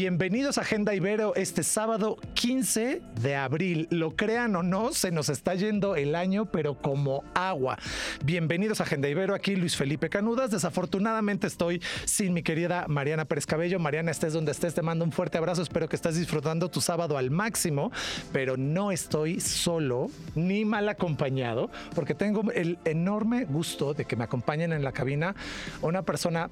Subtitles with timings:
[0.00, 3.88] Bienvenidos a Agenda Ibero este sábado 15 de abril.
[3.90, 7.76] Lo crean o no, se nos está yendo el año, pero como agua.
[8.24, 10.52] Bienvenidos a Agenda Ibero, aquí Luis Felipe Canudas.
[10.52, 13.80] Desafortunadamente estoy sin mi querida Mariana Pérez Cabello.
[13.80, 15.62] Mariana, estés donde estés, te mando un fuerte abrazo.
[15.62, 17.90] Espero que estés disfrutando tu sábado al máximo,
[18.32, 24.22] pero no estoy solo ni mal acompañado, porque tengo el enorme gusto de que me
[24.22, 25.34] acompañen en la cabina
[25.82, 26.50] una persona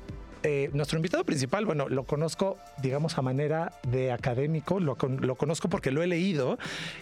[0.48, 5.68] eh, nuestro invitado principal, bueno, lo conozco, digamos, a manera de académico, lo, lo, conozco
[5.68, 6.56] porque lo he leído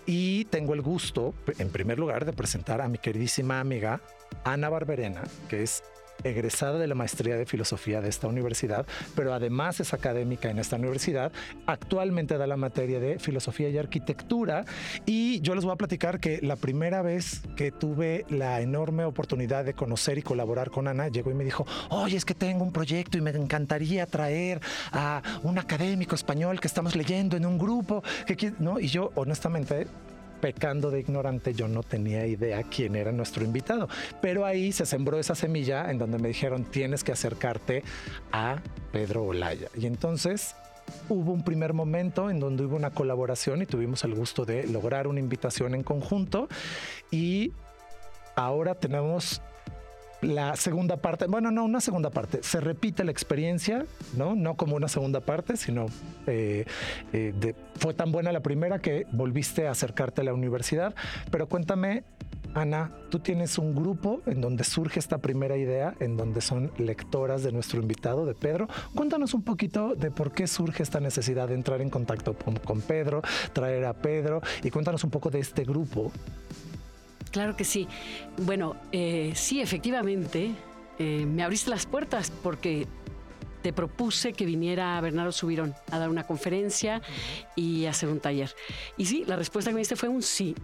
[0.07, 4.01] y tengo el gusto, en primer lugar, de presentar a mi queridísima amiga
[4.45, 5.83] Ana Barberena, que es
[6.25, 10.77] egresada de la maestría de filosofía de esta universidad, pero además es académica en esta
[10.77, 11.33] universidad.
[11.67, 14.65] Actualmente da la materia de filosofía y arquitectura
[15.07, 19.65] y yo les voy a platicar que la primera vez que tuve la enorme oportunidad
[19.65, 22.73] de conocer y colaborar con Ana, llegó y me dijo, oye, es que tengo un
[22.73, 24.61] proyecto y me encantaría traer
[24.93, 28.81] a un académico español que estamos leyendo en un grupo, que, ¿no?
[28.81, 29.87] Y yo honestamente
[30.41, 33.89] pecando de ignorante, yo no tenía idea quién era nuestro invitado.
[34.21, 37.83] Pero ahí se sembró esa semilla en donde me dijeron, tienes que acercarte
[38.33, 38.59] a
[38.93, 39.69] Pedro Olaya.
[39.77, 40.55] Y entonces
[41.09, 45.07] hubo un primer momento en donde hubo una colaboración y tuvimos el gusto de lograr
[45.07, 46.49] una invitación en conjunto.
[47.11, 47.53] Y
[48.37, 49.41] ahora tenemos
[50.25, 53.87] la segunda parte, bueno, no, una segunda parte, se repite la experiencia,
[54.17, 54.35] ¿no?
[54.35, 55.87] No como una segunda parte, sino
[56.27, 56.65] eh,
[57.13, 60.95] eh, fue tan buena la primera que volviste a acercarte a la universidad.
[61.31, 62.05] Pero cuéntame,
[62.55, 67.43] Ana, tú tienes un grupo en donde surge esta primera idea, en donde son lectoras
[67.43, 68.69] de nuestro invitado, de Pedro.
[68.95, 73.23] Cuéntanos un poquito de por qué surge esta necesidad de entrar en contacto con Pedro,
[73.53, 76.13] traer a Pedro y cuéntanos un poco de este grupo
[77.35, 77.89] Claro que sí.
[78.37, 80.53] Bueno, eh, sí, efectivamente,
[81.01, 82.87] eh, me abriste las puertas porque
[83.61, 87.03] te propuse que viniera Bernardo Subirón a dar una conferencia
[87.57, 88.55] y hacer un taller.
[88.97, 90.55] Y sí, la respuesta que me diste fue un sí.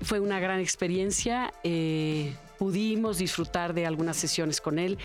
[0.00, 1.52] Fue una gran experiencia.
[1.62, 4.96] Eh, pudimos disfrutar de algunas sesiones con él.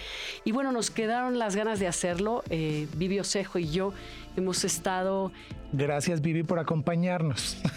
[0.46, 2.46] Y bueno, nos quedaron las ganas de hacerlo.
[2.50, 3.92] Vivi Osejo y yo
[4.36, 5.32] hemos estado
[5.74, 7.58] Gracias Vivi por acompañarnos.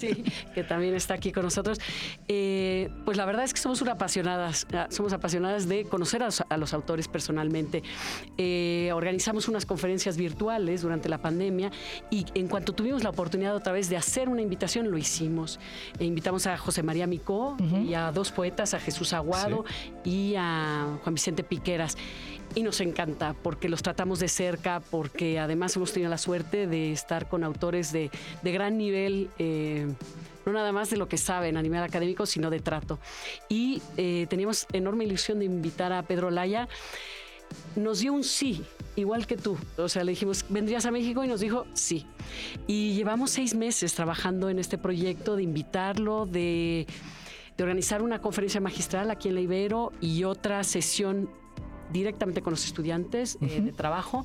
[0.00, 0.24] Sí,
[0.54, 1.78] que también está aquí con nosotros.
[2.26, 6.72] Eh, pues la verdad es que somos una apasionadas, somos apasionadas de conocer a los,
[6.72, 7.82] autores personalmente.
[8.38, 11.70] Eh, organizamos unas conferencias virtuales durante la pandemia
[12.10, 15.60] y en cuanto tuvimos la oportunidad otra vez de hacer una invitación, lo hicimos.
[15.98, 19.64] E invitamos a José María Micó y a dos poetas, a Jesús Aguado
[20.04, 21.96] y a Juan Vicente Piqueras
[22.54, 26.92] y nos encanta porque los tratamos de cerca, porque además hemos tenido la suerte de
[26.92, 28.10] estar con autores de,
[28.42, 29.30] gran nivel.
[29.38, 29.92] Eh,
[30.44, 32.98] no nada más de lo que saben a nivel académico, sino de trato.
[33.48, 36.68] Y eh, teníamos enorme ilusión de invitar a Pedro Laya.
[37.76, 38.64] Nos dio un sí,
[38.96, 39.56] igual que tú.
[39.76, 41.22] O sea, le dijimos, ¿vendrías a México?
[41.22, 42.06] Y nos dijo sí.
[42.66, 46.86] Y llevamos seis meses trabajando en este proyecto de invitarlo, de,
[47.56, 51.30] de organizar una conferencia magistral aquí en la Ibero y otra sesión
[51.92, 54.24] directamente con los estudiantes eh, de trabajo.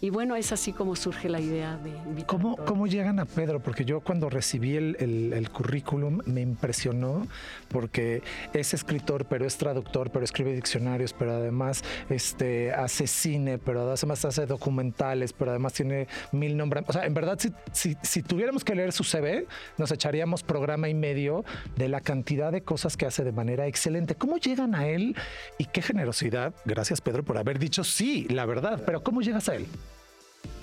[0.00, 2.26] Y bueno, es así como surge la idea de invitar.
[2.26, 3.60] ¿Cómo, ¿Cómo llegan a Pedro?
[3.60, 7.26] Porque yo cuando recibí el, el, currículum me impresionó
[7.68, 8.22] porque
[8.52, 14.24] es escritor, pero es traductor, pero escribe diccionarios, pero además este, hace cine, pero además
[14.24, 16.84] hace documentales, pero además tiene mil nombres.
[16.86, 19.46] O sea, en verdad, si, si, si tuviéramos que leer su CV,
[19.78, 21.44] nos echaríamos programa y medio
[21.76, 24.14] de la cantidad de cosas que hace de manera excelente.
[24.14, 25.16] ¿Cómo llegan a él
[25.58, 26.54] y qué generosidad?
[26.64, 28.82] Gracias Pedro, por haber dicho sí, la verdad.
[28.84, 29.66] Pero ¿cómo llegas a él?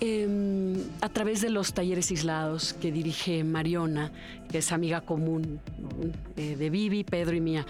[0.04, 4.12] Em, a través de los talleres aislados que dirige Mariona,
[4.50, 5.60] que es amiga común
[6.38, 7.68] eh, de Vivi, Pedro y mía.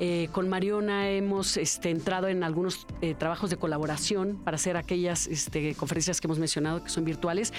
[0.00, 5.26] Eh, con Mariona hemos este, entrado en algunos eh, trabajos de colaboración para hacer aquellas
[5.26, 7.52] este, conferencias que hemos mencionado que son virtuales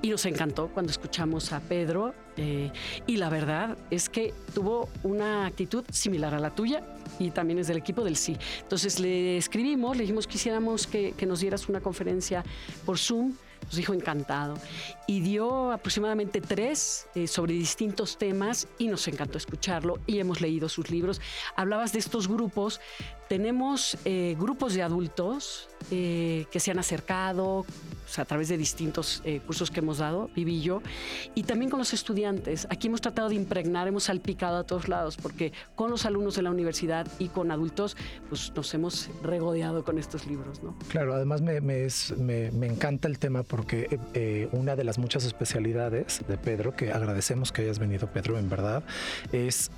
[0.00, 2.14] y nos encantó cuando escuchamos a Pedro
[3.06, 6.82] y la verdad es que tuvo una actitud similar a la tuya
[7.18, 8.38] y también es del equipo del sí.
[8.62, 12.42] Entonces le escribimos, le dijimos quisiéramos que, que nos dieras una conferencia
[12.86, 13.34] por Zoom
[13.64, 14.54] nos dijo encantado.
[15.06, 20.68] Y dio aproximadamente tres eh, sobre distintos temas y nos encantó escucharlo y hemos leído
[20.68, 21.20] sus libros.
[21.56, 22.80] Hablabas de estos grupos.
[23.28, 27.64] Tenemos eh, grupos de adultos eh, que se han acercado,
[28.18, 30.82] a través de distintos eh, cursos que hemos dado, Vivi y yo,
[31.34, 32.66] y también con los estudiantes.
[32.70, 36.42] Aquí hemos tratado de impregnar, hemos salpicado a todos lados, porque con los alumnos de
[36.42, 37.96] la universidad y con adultos,
[38.28, 40.62] pues nos hemos regodeado con estos libros.
[40.62, 40.76] ¿no?
[40.88, 41.88] Claro, además me, me,
[42.18, 46.92] me, encanta el tema porque eh, eh, una de las muchas especialidades de Pedro, que
[46.92, 48.82] agradecemos que hayas venido, Pedro, en verdad,
[49.32, 49.70] es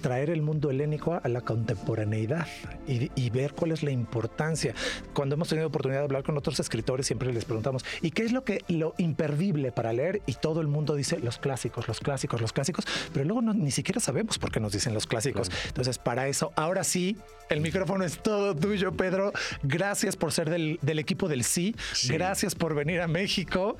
[0.00, 2.46] traer el mundo helénico a la contemporaneidad
[2.86, 4.74] y, ver cuál es la importancia.
[5.12, 8.32] Cuando hemos tenido oportunidad de hablar con otros escritores, siempre les preguntamos, ¿y qué es
[8.32, 10.22] lo que lo imperdible para leer?
[10.26, 13.70] Y todo el mundo dice los clásicos, los clásicos, los clásicos, pero luego no, ni
[13.70, 15.50] siquiera sabemos por qué nos dicen los clásicos.
[15.66, 17.16] Entonces, para eso, ahora sí,
[17.50, 19.32] el micrófono es todo tuyo, Pedro.
[19.62, 21.74] Gracias por ser del, equipo del sí.
[22.08, 23.76] Gracias por venir a México.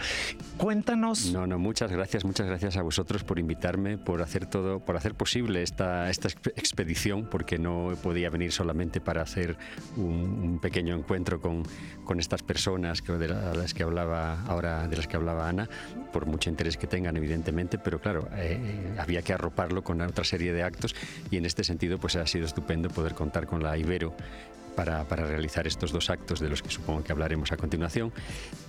[0.56, 1.32] Cuéntanos.
[1.32, 5.14] No, no, muchas gracias, muchas gracias a vosotros por invitarme, por hacer todo, por hacer
[5.14, 9.56] posible esta esta, expedición porque no podía venir solamente para hacer
[9.96, 11.62] un, pequeño encuentro con,
[12.04, 15.68] con, estas personas que, de las que hablaba ahora, de las que hablaba Ana,
[16.12, 20.24] por mucho interés que tengan, evidentemente, pero claro, eh, eh, había que arroparlo con otra
[20.24, 20.94] serie de actos
[21.30, 24.14] y en este sentido pues ha sido estupendo poder contar con la Ibero
[24.76, 28.12] para, realizar estos dos actos de los que supongo que hablaremos a continuación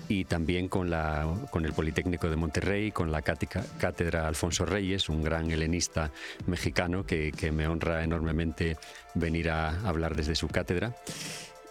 [0.07, 5.21] y también con, la, con el Politécnico de Monterrey, con la cátedra Alfonso Reyes, un
[5.21, 6.11] gran helenista
[6.47, 8.77] mexicano que, que me honra enormemente
[9.13, 10.95] venir a hablar desde su cátedra.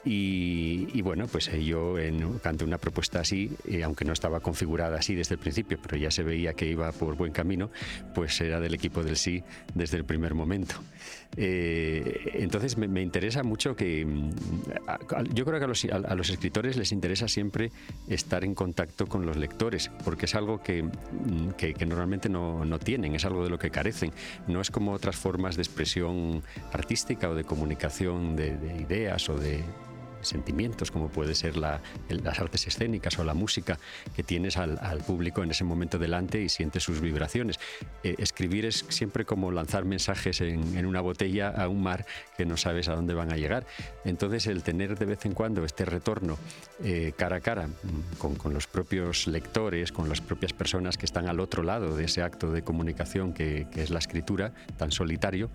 [0.08, 4.98] Y, bueno, pues eh, yo en, ante una propuesta así, eh, aunque no estaba configurada
[4.98, 7.70] así desde el principio, pero ya se veía que iba por buen camino,
[8.14, 9.42] pues era del equipo del sí
[9.74, 10.76] desde el primer momento.
[11.36, 14.30] Eh, entonces me, interesa mucho que mm,
[15.34, 17.72] yo creo que a los, a, los, escritores les interesa siempre
[18.06, 22.78] estar en contacto con los lectores, porque es algo que, mm, que, normalmente no, no,
[22.78, 24.12] tienen, es algo de lo que carecen.
[24.46, 29.64] No es como otras formas de expresión artística o de comunicación de ideas o de
[30.26, 31.80] sentimientos, como puede ser las
[32.38, 33.78] artes escénicas o la música,
[34.14, 37.58] que tienes al, público en ese momento delante y sientes sus vibraciones.
[38.02, 42.06] Eh, escribir es siempre como lanzar mensajes en, una botella a un mar
[42.36, 43.66] que no sabes a dónde van a llegar.
[44.04, 46.38] Entonces, el tener de vez en cuando este retorno
[46.82, 51.28] eh, cara a cara mm, con, los propios lectores, con las propias personas que están
[51.28, 55.50] al otro lado de ese acto de comunicación que es la escritura, tan solitario,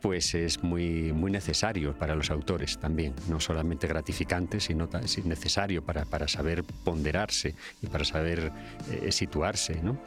[0.00, 4.88] pues es muy, muy necesario para los autores también, no solamente gratificante, sino
[5.24, 8.52] necesario para, para saber ponderarse y para saber
[8.90, 9.98] eh, situarse ¿no?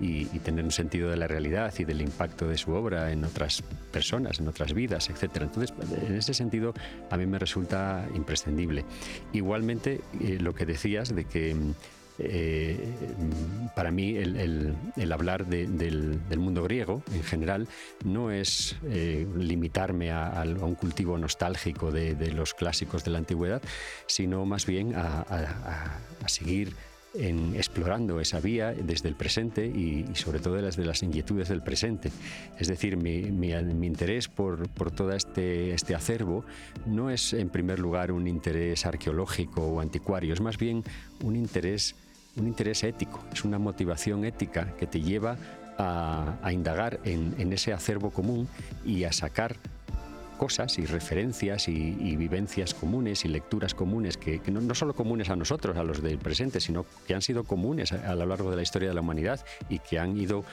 [0.00, 3.62] y, tener un sentido de la realidad y del impacto de su obra en otras
[3.92, 5.42] personas, en otras vidas, etc.
[5.42, 5.74] Entonces,
[6.06, 6.74] en ese sentido,
[7.10, 8.84] a mí me resulta imprescindible.
[9.32, 11.56] Igualmente, eh, lo que decías de que
[12.18, 12.76] eh,
[13.76, 17.68] para mí el, hablar del, mundo griego en general
[18.04, 23.62] no es eh, limitarme a, un cultivo nostálgico de, los clásicos de la antigüedad,
[24.06, 26.74] sino más bien a, seguir
[27.14, 32.10] explorando esa vía desde el presente y, sobre todo desde las inquietudes del presente.
[32.58, 33.20] Es decir, mi,
[33.86, 36.44] interés por, por, todo este, este acervo
[36.86, 40.84] no es en primer lugar un interés arqueológico o anticuario, es más bien
[41.22, 41.94] un interés
[42.38, 45.36] un interés ético, es una motivación ética que te lleva
[45.78, 48.48] a, indagar en, ese acervo común
[48.84, 49.56] y a sacar
[50.36, 55.76] cosas y referencias y, vivencias comunes y lecturas comunes que, no, solo comunes a nosotros,
[55.76, 58.88] a los del presente, sino que han sido comunes a, lo largo de la historia
[58.88, 60.44] de la humanidad y que han ido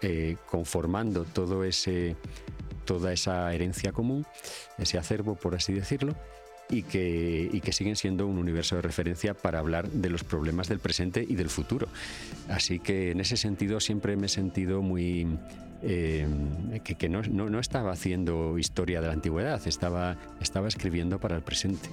[0.00, 2.16] eh, conformando todo ese,
[2.84, 4.26] toda esa herencia común,
[4.78, 6.14] ese acervo, por así decirlo,
[6.70, 10.68] y que, y que siguen siendo un universo de referencia para hablar de los problemas
[10.68, 11.88] del presente y del futuro.
[12.48, 15.26] Así que en ese sentido siempre me he sentido muy...
[15.80, 16.26] Eh,
[16.82, 21.36] que, que no, no, no, estaba haciendo historia de la antigüedad, estaba, estaba escribiendo para
[21.36, 21.88] el presente.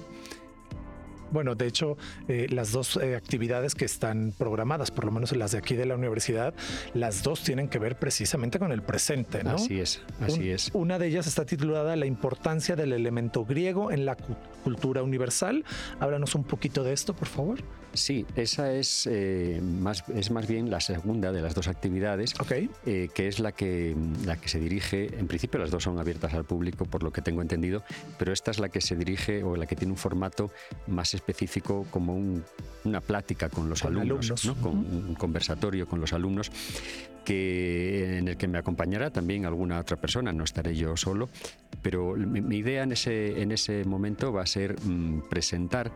[1.30, 1.96] Bueno, de hecho,
[2.28, 5.86] eh, las dos eh, actividades que están programadas, por lo menos las de aquí de
[5.86, 6.54] la universidad,
[6.94, 9.52] las dos tienen que ver precisamente con el presente, ¿no?
[9.52, 10.70] Así es, así es.
[10.72, 14.16] Una de ellas está titulada La importancia del elemento griego en la
[14.64, 15.64] cultura universal.
[16.00, 17.58] Háblanos un poquito de esto, por favor.
[17.94, 22.34] Sí, esa es, eh, más, es más bien la segunda de las dos actividades,
[22.84, 26.44] que es la que, la que se dirige, en principio las dos son abiertas al
[26.44, 27.82] público, por lo que tengo entendido,
[28.18, 30.50] pero esta es la que se dirige o la que tiene un formato
[30.86, 32.16] más específico como
[32.84, 34.32] una plática con los alumnos,
[34.62, 36.50] con un conversatorio con los alumnos
[37.26, 41.28] que, en el que me acompañará también alguna otra persona, no estaré yo solo,
[41.82, 45.90] pero mi, idea en ese, en ese momento va a ser mm, presentar,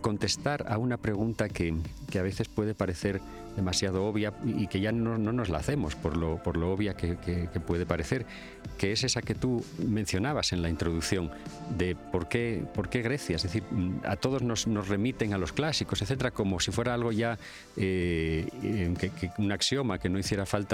[0.00, 1.72] contestar a una pregunta que,
[2.10, 3.20] que, a veces puede parecer
[3.56, 7.16] demasiado obvia y que ya no, nos la hacemos por lo, por lo obvia que,
[7.66, 8.24] puede parecer,
[8.78, 11.30] que es esa que tú mencionabas en la introducción
[11.76, 13.62] de por qué, por qué Grecia, es decir,
[14.04, 17.38] a todos nos, nos remiten a los clásicos, etcétera, como si fuera algo ya,
[17.76, 18.94] eh,
[19.38, 20.71] un axioma que no hiciera falta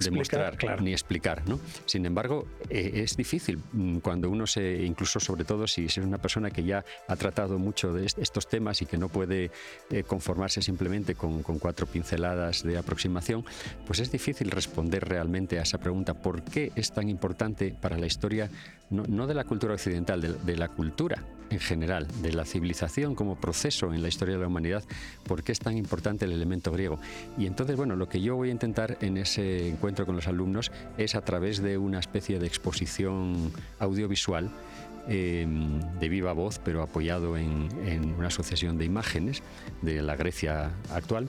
[0.00, 1.48] demostrar ni explicar.
[1.48, 1.60] ¿no?
[1.86, 6.18] Sin embargo, eh, es difícil mm, cuando uno se, incluso sobre todo si es una
[6.18, 9.50] persona que ya ha tratado mucho de estos temas y que no puede
[9.90, 13.44] eh, conformarse simplemente con, con cuatro pinceladas de aproximación,
[13.86, 18.06] pues es difícil responder realmente a esa pregunta, ¿por qué es tan importante para la
[18.06, 18.50] historia,
[18.90, 23.92] no, de la cultura occidental, de, la cultura en general, de la civilización como proceso
[23.92, 24.84] en la historia de la humanidad,
[25.24, 26.98] por qué es tan importante el elemento griego?
[27.36, 30.70] Y entonces, bueno, lo que yo voy a intentar en ese encuentro con los alumnos
[30.96, 34.50] es a través de una especie de exposición audiovisual,
[35.08, 37.68] em, de viva voz, pero apoyado en,
[38.16, 39.42] una asociación de imágenes
[39.82, 41.28] de la Grecia actual,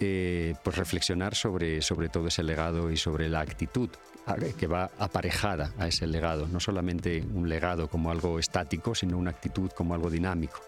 [0.00, 3.88] eh, pues reflexionar sobre, sobre todo ese legado y sobre la actitud
[4.58, 9.30] que va aparejada a ese legado, no solamente un legado como algo estático, sino una
[9.30, 10.60] actitud como algo dinámico.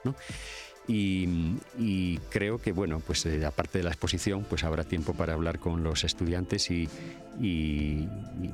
[0.86, 5.58] Y, creo que, bueno, pues eh, aparte de la exposición, pues habrá tiempo para hablar
[5.58, 6.88] con los estudiantes y,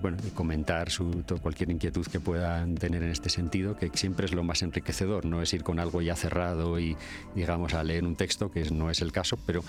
[0.00, 4.32] bueno, y comentar su, cualquier inquietud que puedan tener en este sentido, que siempre es
[4.32, 6.96] lo más enriquecedor, no es ir con algo ya cerrado y,
[7.34, 9.64] digamos, a leer un texto, que no es el caso, pero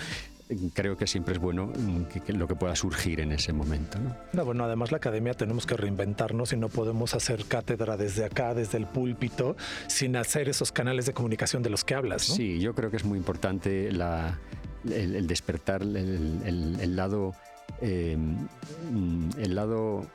[0.73, 1.71] creo que siempre es bueno
[2.25, 3.97] que, lo que pueda surgir en ese momento.
[4.33, 4.45] ¿no?
[4.45, 8.77] bueno, además la academia tenemos que reinventarnos y no podemos hacer cátedra desde acá, desde
[8.77, 9.55] el púlpito,
[9.87, 12.23] sin hacer esos canales de comunicación de los que hablas.
[12.23, 17.33] Sí, yo creo que es muy importante el, despertar el, lado...
[17.81, 18.17] Eh,
[19.37, 20.05] el lado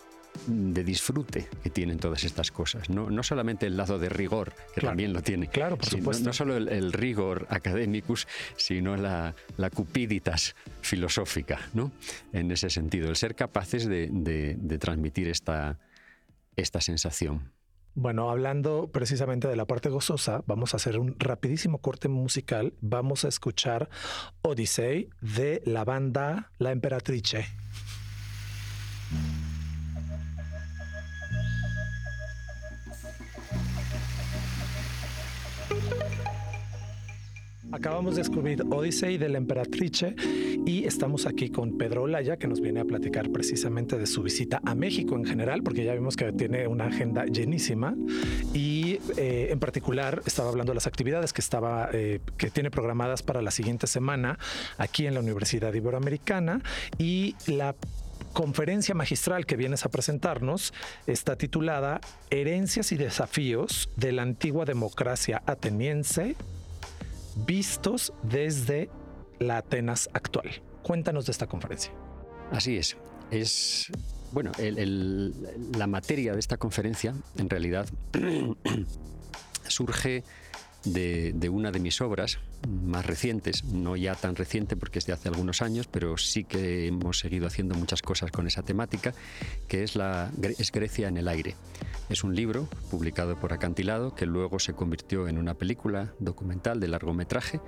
[0.47, 2.90] de disfrute que tienen todas estas cosas.
[2.90, 5.49] No, no solamente el lado de rigor, que también lo tiene.
[5.49, 6.25] Claro, por supuesto.
[6.25, 8.26] No, solo el, rigor académicus,
[8.57, 11.93] sino la, la cupiditas filosófica, ¿no?
[12.33, 15.78] En ese sentido, el ser capaces de, de transmitir esta,
[16.57, 17.52] esta sensación.
[17.99, 22.75] Bueno, hablando precisamente de la parte gozosa, vamos a hacer un rapidísimo corte musical.
[22.83, 23.88] Vamos a escuchar
[24.43, 27.47] Odyssey de la banda La Emperatrice.
[37.76, 40.16] Acabamos de descubrir Odyssey de la Emperatrice
[40.64, 44.62] y estamos aquí con Pedro Olaya, que nos viene a platicar precisamente de su visita
[44.64, 47.95] a México en general, porque ya vimos que tiene una agenda llenísima.
[48.54, 53.23] Y eh, en particular estaba hablando de las actividades que, estaba, eh, que tiene programadas
[53.23, 54.38] para la siguiente semana
[54.78, 56.62] aquí en la Universidad Iberoamericana.
[56.97, 57.76] Y la
[58.33, 60.73] conferencia magistral que vienes a presentarnos
[61.06, 66.37] está titulada Herencias y desafíos de la antigua democracia ateniense
[67.37, 68.90] vistos desde
[69.38, 70.62] la Atenas actual.
[70.83, 71.93] Cuéntanos de esta conferencia.
[72.50, 72.97] Así es.
[73.31, 73.90] Es
[74.33, 74.52] bueno,
[75.76, 77.88] la materia de esta conferencia, en realidad,
[79.66, 80.25] surge
[80.87, 82.38] de, una de mis obras
[82.69, 86.87] más recientes, no ya tan reciente porque es de hace algunos años, pero sí que
[86.87, 89.14] hemos seguido haciendo muchas cosas con esa temática,
[89.69, 91.55] que es, la, es Grecia en el aire.
[92.09, 96.88] Es un libro publicado por Acantilado que luego se convirtió en una película documental de
[96.88, 97.61] largometraje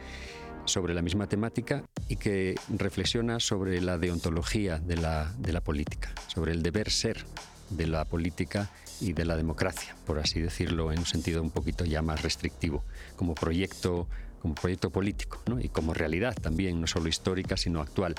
[0.65, 6.13] sobre la misma temática y que reflexiona sobre la deontología de la, de la política,
[6.29, 7.25] sobre el deber ser
[7.71, 8.71] de la política
[9.01, 12.85] y de la democracia, por así decirlo, en un sentido un poquito ya más restrictivo,
[13.17, 14.09] como proyecto,
[14.41, 18.15] como proyecto político y como realidad también, no solo histórica, sino actual.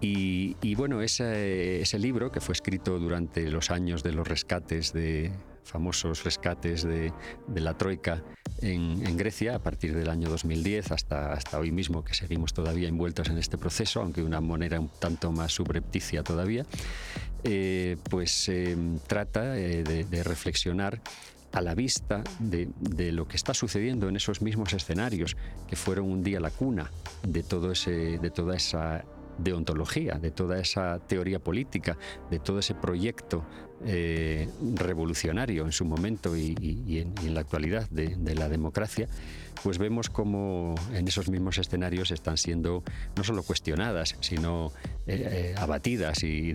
[0.00, 5.32] Y, bueno, ese, libro que fue escrito durante los años de los rescates, de
[5.64, 7.12] famosos rescates de,
[7.54, 8.22] la Troika
[8.60, 12.88] en, en, Grecia, a partir del año 2010 hasta, hasta hoy mismo, que seguimos todavía
[12.88, 16.66] envueltos en este proceso, aunque de una manera un tanto más subrepticia todavía,
[17.46, 18.76] eh, pues eh,
[19.06, 21.00] trata eh, de, de reflexionar
[21.52, 25.36] a la vista de, de, lo que está sucediendo en esos mismos escenarios
[25.68, 26.90] que fueron un día la cuna
[27.22, 29.04] de todo ese de toda esa
[29.38, 31.96] deontología, de toda esa teoría política,
[32.30, 33.44] de todo ese proyecto
[33.84, 36.54] eh, revolucionario en su momento y,
[36.98, 39.06] en, la actualidad de, la democracia,
[39.62, 42.82] pues vemos como en esos mismos escenarios están siendo
[43.16, 44.72] no solo cuestionadas, sino
[45.06, 46.54] eh, eh, abatidas y,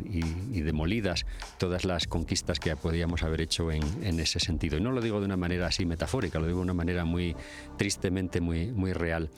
[0.61, 1.25] demolidas
[1.57, 4.77] todas las conquistas que podíamos haber hecho en, ese sentido.
[4.77, 7.35] Y no lo digo de una manera así metafórica, lo digo de una manera muy
[7.77, 9.29] tristemente muy, muy real.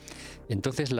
[0.48, 0.90] Entonces,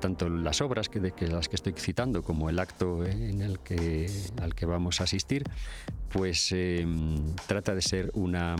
[0.00, 4.08] tanto las obras de, que las que estoy citando como el acto en el que,
[4.40, 5.44] al que vamos a asistir,
[6.10, 8.56] pues em, trata de ser una,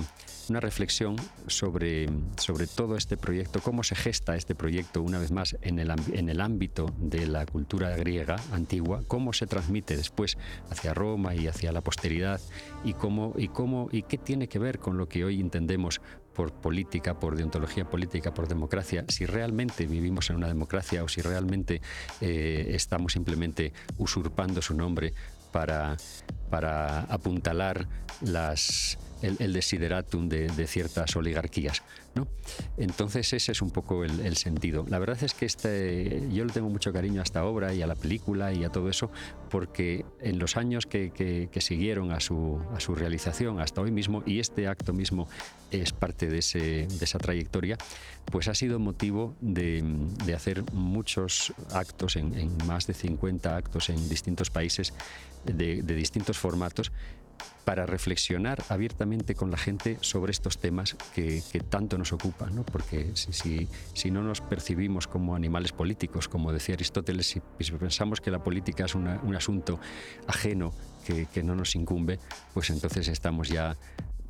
[0.48, 1.16] reflexión
[1.48, 5.92] sobre, sobre todo este proyecto, cómo se gesta este proyecto una vez más en el,
[6.12, 10.38] en el ámbito de la cultura griega antigua, cómo se transmite después
[10.70, 12.40] hacia Roma y hacia la posteridad
[12.84, 16.00] y cómo y cómo y qué tiene que ver con lo que hoy entendemos
[16.36, 21.22] por política, por deontología política, por democracia, si realmente vivimos en una democracia o si
[21.22, 21.80] realmente
[22.20, 25.14] eh, estamos simplemente usurpando su nombre
[25.56, 25.96] para,
[26.50, 27.88] para apuntalar
[28.20, 31.82] las, el, desideratum de, ciertas oligarquías.
[32.14, 32.26] ¿no?
[32.76, 34.84] Entonces ese es un poco el, sentido.
[34.88, 37.86] La verdad es que este, yo le tengo mucho cariño a esta obra y a
[37.86, 39.10] la película y a todo eso,
[39.50, 42.60] porque en los años que, siguieron a su,
[42.94, 45.28] realización hasta hoy mismo, y este acto mismo
[45.70, 47.76] es parte de, esa trayectoria,
[48.30, 49.84] pues ha sido motivo de,
[50.34, 54.92] hacer muchos actos, en, en, más de 50 actos en distintos países,
[55.54, 56.92] de, distintos formatos
[57.64, 62.64] para reflexionar abiertamente con la gente sobre estos temas que, tanto nos ocupan, ¿no?
[62.64, 67.40] porque si, si, no nos percibimos como animales políticos, como decía Aristóteles, si,
[67.72, 69.80] pensamos que la política es un asunto
[70.28, 70.72] ajeno
[71.32, 72.18] que, no nos incumbe,
[72.52, 73.76] pues entonces estamos ya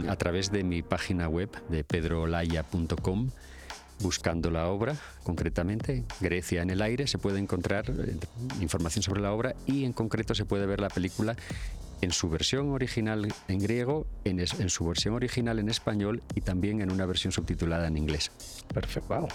[0.07, 3.29] a través de mi página web de pedrolaya.com
[3.99, 8.17] buscando la obra, concretamente, Grecia en el aire, se puede encontrar eh,
[8.59, 11.35] información sobre la obra y en concreto se puede ver la película
[12.03, 16.91] en su versión original en griego, en, su versión original en español y también en
[16.91, 18.31] una versión subtitulada en inglés.
[18.73, 19.27] Perfecto.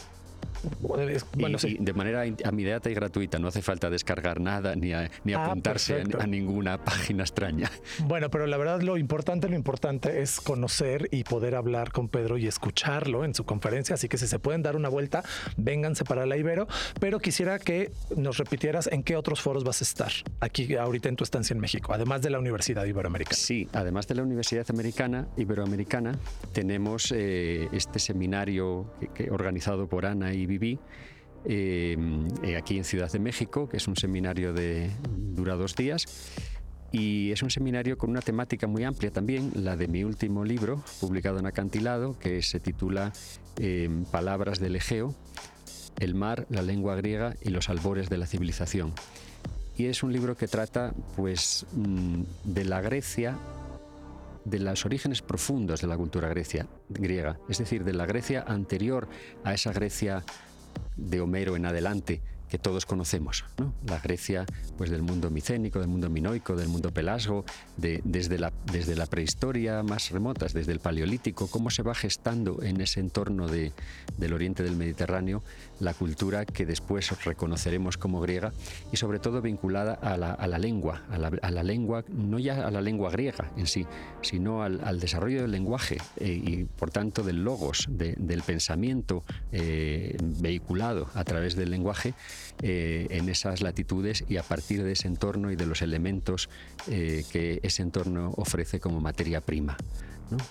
[0.80, 4.92] Bueno, y, de manera inmediata y gratuita, no hace falta descargar nada ni,
[5.24, 7.70] ni ah, apuntarse a, ninguna página extraña.
[8.04, 12.38] Bueno, pero la verdad lo importante, lo importante es conocer y poder hablar con Pedro
[12.38, 15.22] y escucharlo en su conferencia, así que si se pueden dar una vuelta,
[15.56, 16.66] vénganse para la Ibero,
[17.00, 21.16] pero quisiera que nos repitieras en qué otros foros vas a estar aquí ahorita en
[21.16, 23.36] tu estancia en México, además de la Universidad Iberoamericana.
[23.36, 26.18] Sí, además de la Universidad Americana, Iberoamericana,
[26.52, 30.78] tenemos eh, este seminario que, organizado por Ana y viví
[31.44, 36.04] em, eh, aquí en Ciudad de México, que es un seminario de dura dos días.
[36.90, 40.82] Y es un seminario con una temática muy amplia también, la de mi último libro,
[41.00, 43.12] publicado en Acantilado, que se titula
[43.58, 45.14] em, Palabras del Egeo,
[45.98, 48.94] el mar, la lengua griega y los albores de la civilización.
[49.76, 53.38] Y es un libro que trata pues, mm, de la Grecia
[54.48, 56.32] de los orígenes profundos de la cultura
[56.88, 59.08] griega, es decir, de la Grecia anterior
[59.44, 60.24] a esa Grecia
[60.96, 63.44] de Homero en adelante, que todos conocemos,
[63.86, 67.44] la Grecia pues del mundo micénico, del mundo minoico, del mundo pelasgo,
[67.76, 72.80] desde, la, desde la prehistoria más remotas, desde el paleolítico, cómo se va gestando en
[72.80, 73.72] ese entorno de,
[74.16, 75.42] del oriente del Mediterráneo
[75.80, 78.52] la cultura que después reconoceremos como griega
[78.92, 83.10] y sobre todo vinculada a la, lengua, a la, lengua, no ya a la lengua
[83.10, 83.86] griega en sí,
[84.22, 91.08] sino al, desarrollo del lenguaje eh, y por tanto del logos, del pensamiento eh, vehiculado
[91.14, 92.14] a través del lenguaje
[92.62, 96.48] eh, en esas latitudes y a partir de ese entorno y de los elementos
[96.88, 99.76] eh, que ese entorno ofrece como materia prima.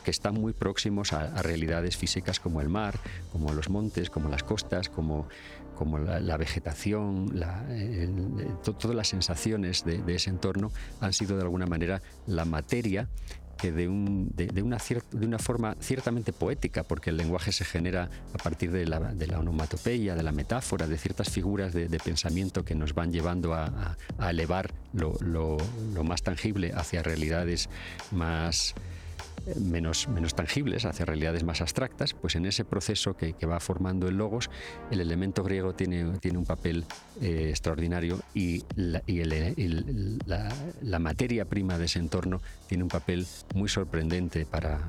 [0.03, 2.99] que están muy próximos a, realidades físicas como el mar,
[3.31, 5.27] como los montes, como las costas, como,
[5.75, 7.39] como la, vegetación,
[8.63, 13.07] todas las sensaciones de, de, ese entorno han sido de alguna manera la materia
[13.57, 14.77] que de, un, de, una
[15.11, 19.27] de una forma ciertamente poética, porque el lenguaje se genera a partir de la, de
[19.27, 23.97] la onomatopeya, de la metáfora, de ciertas figuras de, pensamiento que nos van llevando a,
[24.29, 25.57] elevar lo,
[26.03, 27.69] más tangible hacia realidades
[28.11, 28.75] más
[29.55, 34.17] menos, menos tangibles, hacia realidades más abstractas, pues en ese proceso que, va formando el
[34.17, 34.49] logos,
[34.91, 36.83] el elemento griego tiene, tiene un papel
[37.21, 38.63] eh, extraordinario y,
[40.25, 44.79] la, materia prima de ese entorno tiene un papel muy sorprendente para,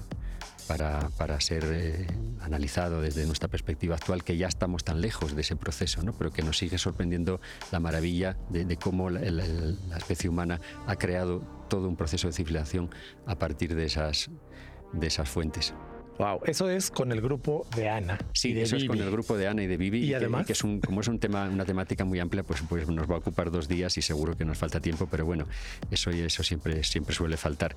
[0.66, 2.06] para, para ser eh,
[2.40, 6.12] analizado desde nuestra perspectiva actual, que ya estamos tan lejos de ese proceso, ¿no?
[6.12, 7.40] pero que nos sigue sorprendiendo
[7.70, 9.20] la maravilla de, cómo la,
[9.96, 12.90] especie humana ha creado todo un proceso de civilización
[13.26, 14.30] a partir de esas,
[14.92, 15.74] de esas fuentes.
[16.18, 18.18] Wow, eso es con el grupo de Ana.
[18.32, 20.04] Sí, eso es con el grupo de Ana y de Vivi.
[20.04, 22.88] Y, además, que, es un, como es un tema, una temática muy amplia, pues, pues
[22.88, 25.46] nos va a ocupar dos días y seguro que nos falta tiempo, pero bueno,
[25.90, 27.76] eso eso siempre, siempre suele faltar.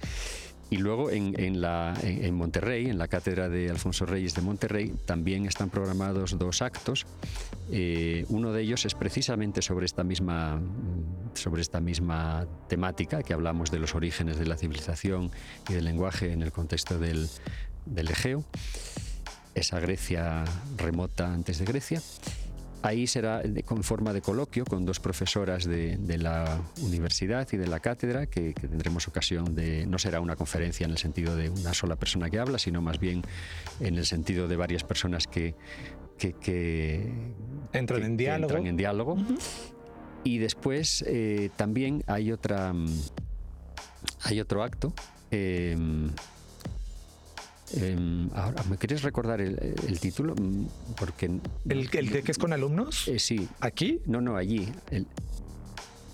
[0.71, 5.45] Y luego en, la, en, Monterrey, en la cátedra de Alfonso Reyes de Monterrey, también
[5.45, 7.05] están programados dos actos.
[7.69, 10.61] Eh, uno de ellos es precisamente sobre esta misma,
[11.33, 15.29] sobre esta misma temática que hablamos de los orígenes de la civilización
[15.67, 17.27] y del lenguaje en el contexto del,
[17.85, 18.43] del Egeo,
[19.55, 20.43] esa Grecia
[20.77, 22.01] remota antes de Grecia.
[22.83, 27.79] Ahí será con forma de coloquio con dos profesoras de, la universidad y de la
[27.79, 31.95] cátedra que, tendremos ocasión de, no será una conferencia en el sentido de una sola
[31.95, 33.21] persona que habla, sino más bien
[33.79, 35.53] en el sentido de varias personas que,
[37.71, 38.57] entran, en diálogo.
[38.57, 39.17] en diálogo.
[40.23, 42.73] Y después eh, también hay otra
[44.23, 44.93] hay otro acto.
[45.29, 46.09] Em,
[47.73, 50.35] Em, ahora, ¿me quieres recordar el, título?
[50.35, 50.65] Mm,
[50.97, 51.25] porque,
[51.69, 53.07] ¿El, el que es con alumnos?
[53.07, 53.47] Eh, sí.
[53.59, 54.01] ¿Aquí?
[54.05, 54.71] No, no, allí.
[54.89, 55.07] El,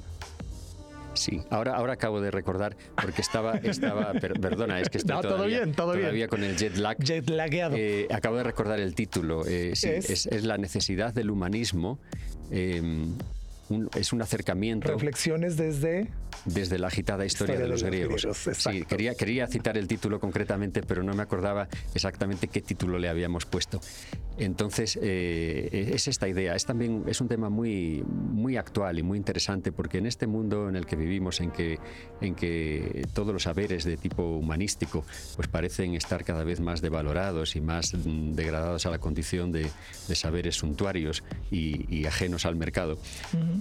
[1.14, 6.28] Sí, ahora, ahora acabo de recordar, porque estaba, estaba perdona, es que estoy todavía, todavía
[6.28, 6.96] con el jet lag.
[6.98, 7.76] Jet lagueado.
[7.76, 9.46] Eh, acabo de recordar el título.
[9.46, 9.84] Eh, ¿Es?
[9.84, 11.98] Es, la necesidad del humanismo.
[13.94, 14.88] Es un acercamiento.
[14.88, 16.08] Reflexiones desde.
[16.44, 18.26] Desde la agitada historia, de, los, griegos.
[18.52, 23.08] sí, quería, quería citar el título concretamente, pero no me acordaba exactamente qué título le
[23.08, 23.80] habíamos puesto.
[24.36, 26.54] Entonces, eh, es esta idea.
[26.54, 30.68] Es también es un tema muy, muy actual y muy interesante porque en este mundo
[30.68, 31.78] en el que vivimos, en que,
[32.20, 35.04] en que todos los saberes de tipo humanístico
[35.36, 39.70] pues parecen estar cada vez más devalorados y más degradados a la condición de,
[40.14, 42.98] saberes suntuarios y, ajenos al mercado,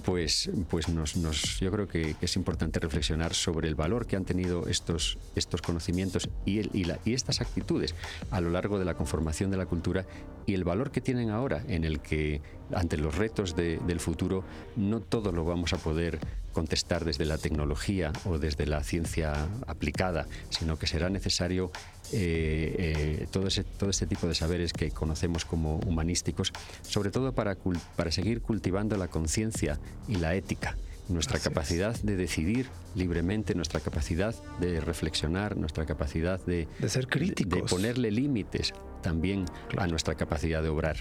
[0.04, 4.24] pues, pues nos, nos, yo creo que, es importante reflexionar sobre el valor que han
[4.24, 6.64] tenido estos, estos conocimientos y,
[7.04, 7.94] estas actitudes
[8.30, 10.06] a lo largo de la conformación de la cultura
[10.46, 12.40] y el valor que tienen ahora, en el que
[12.74, 14.44] ante los retos del futuro
[14.76, 16.18] no todo lo vamos a poder
[16.52, 21.70] contestar desde la tecnología o desde la ciencia aplicada, sino que será necesario
[22.14, 27.34] eh, eh, todo, ese, todo este tipo de saberes que conocemos como humanísticos, sobre todo
[27.34, 27.56] para,
[27.96, 30.76] para seguir cultivando la conciencia y la ética
[31.08, 37.68] nuestra capacidad de decidir libremente, nuestra capacidad de reflexionar, nuestra capacidad de, ser críticos, de,
[37.68, 38.72] ponerle límites
[39.02, 39.44] también
[39.76, 40.96] a nuestra capacidad de obrar.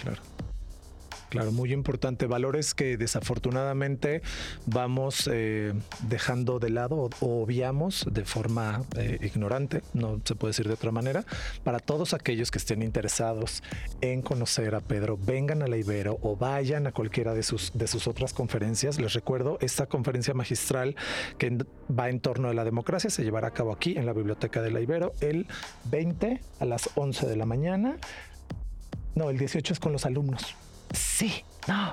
[0.00, 0.22] Claro.
[1.30, 2.26] Claro, muy importante.
[2.26, 4.20] Valores que desafortunadamente
[4.66, 5.72] vamos eh,
[6.08, 10.90] dejando de lado o, obviamos de forma eh, ignorante, no se puede decir de otra
[10.90, 11.24] manera.
[11.62, 13.62] Para todos aquellos que estén interesados
[14.00, 17.86] en conocer a Pedro, vengan a la Ibero o vayan a cualquiera de sus, de
[17.86, 18.98] sus otras conferencias.
[18.98, 20.96] Les recuerdo, esta conferencia magistral
[21.38, 21.64] que
[21.96, 24.72] va en torno a la democracia se llevará a cabo aquí en la Biblioteca de
[24.72, 25.46] la Ibero el
[25.84, 27.98] 20 a las 11 de la mañana.
[29.14, 30.56] No, el 18 es con los alumnos.
[30.92, 31.90] Sí, no.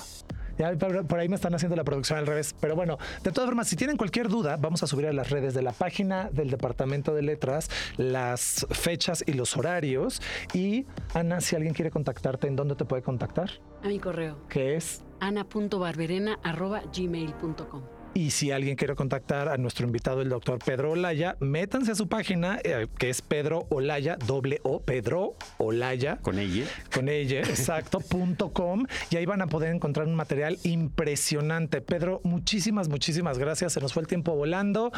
[0.57, 2.55] Ya por ahí me están haciendo la producción al revés.
[2.59, 5.53] Pero bueno, de todas formas, si tienen cualquier duda, vamos a subir a las redes
[5.53, 10.19] de la página del Departamento de Letras las fechas y los horarios.
[10.53, 13.51] Y Ana, si alguien quiere contactarte, ¿en dónde te puede contactar?
[13.83, 14.39] A mi correo.
[14.49, 15.03] ¿Qué es?
[15.19, 21.95] ana.barberena.gmail.com y si alguien quiere contactar a nuestro invitado, el doctor Pedro Olaya, métanse a
[21.95, 26.17] su página, eh, que es Pedro Olaya, doble O, Pedro Olaya.
[26.23, 26.65] Con ella.
[26.91, 28.87] Con ella, exacto, punto com.
[29.11, 31.79] Y ahí van a poder encontrar un material impresionante.
[31.79, 33.73] Pedro, muchísimas, muchísimas gracias.
[33.73, 34.91] Se nos fue el tiempo volando.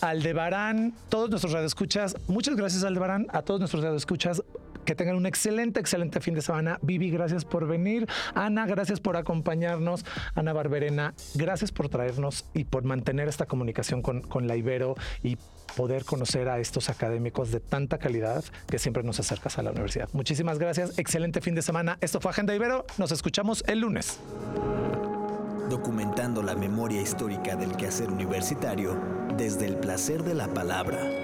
[0.00, 4.42] Aldebarán, todos nuestros radioescuchas, muchas gracias Aldebarán, a todos nuestros radioescuchas.
[4.84, 6.78] Que tengan un excelente, excelente fin de semana.
[6.82, 8.06] Vivi, gracias por venir.
[8.34, 10.04] Ana, gracias por acompañarnos.
[10.34, 15.38] Ana Barberena, gracias por traernos y por mantener esta comunicación con, con la Ibero y
[15.76, 20.08] poder conocer a estos académicos de tanta calidad que siempre nos acercas a la universidad.
[20.12, 20.98] Muchísimas gracias.
[20.98, 21.98] Excelente fin de semana.
[22.00, 22.86] Esto fue Agenda Ibero.
[22.98, 24.18] Nos escuchamos el lunes.
[25.68, 29.00] Documentando la memoria histórica del quehacer universitario
[29.36, 31.23] desde el placer de la palabra.